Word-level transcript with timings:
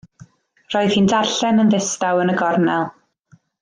Roedd 0.75 0.95
hi'n 0.95 1.11
darllen 1.13 1.65
yn 1.65 1.71
ddistaw 1.77 2.25
yn 2.25 2.37
y 2.37 2.39
gornel. 2.43 2.93